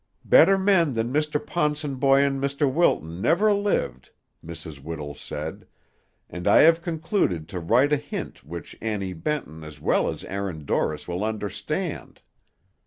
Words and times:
"Better 0.25 0.57
men 0.57 0.95
than 0.95 1.13
Mr. 1.13 1.39
Ponsonboy 1.39 2.23
and 2.25 2.41
Mr. 2.43 2.67
Wilton 2.67 3.21
never 3.21 3.53
lived," 3.53 4.09
Mrs. 4.43 4.79
Whittle 4.81 5.13
said, 5.13 5.67
"and 6.27 6.47
I 6.47 6.61
have 6.61 6.81
concluded 6.81 7.47
to 7.49 7.59
write 7.59 7.93
a 7.93 7.97
hint 7.97 8.43
which 8.43 8.75
Annie 8.81 9.13
Benton 9.13 9.63
as 9.63 9.79
well 9.79 10.09
as 10.09 10.23
Allan 10.25 10.65
Dorris 10.65 11.07
will 11.07 11.23
understand. 11.23 12.19